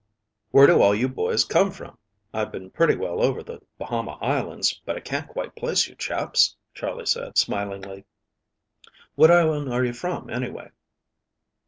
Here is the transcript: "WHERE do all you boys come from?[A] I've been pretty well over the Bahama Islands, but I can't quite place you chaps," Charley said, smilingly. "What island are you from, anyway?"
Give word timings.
"WHERE 0.49 0.65
do 0.65 0.81
all 0.81 0.95
you 0.95 1.07
boys 1.07 1.43
come 1.43 1.69
from?[A] 1.69 1.95
I've 2.39 2.51
been 2.51 2.71
pretty 2.71 2.95
well 2.95 3.21
over 3.21 3.43
the 3.43 3.61
Bahama 3.77 4.13
Islands, 4.13 4.81
but 4.83 4.95
I 4.97 4.99
can't 4.99 5.27
quite 5.27 5.55
place 5.55 5.87
you 5.87 5.93
chaps," 5.93 6.57
Charley 6.73 7.05
said, 7.05 7.37
smilingly. 7.37 8.05
"What 9.13 9.29
island 9.29 9.71
are 9.71 9.85
you 9.85 9.93
from, 9.93 10.31
anyway?" 10.31 10.71